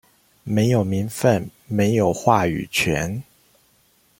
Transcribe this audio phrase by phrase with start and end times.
[0.43, 3.21] 沒有名份，沒有話語權